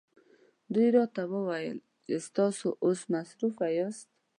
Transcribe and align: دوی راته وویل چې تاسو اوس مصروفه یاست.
دوی 0.73 0.87
راته 0.97 1.21
وویل 1.33 1.77
چې 2.03 2.15
تاسو 2.37 2.67
اوس 2.85 2.99
مصروفه 3.13 3.67
یاست. 3.77 4.07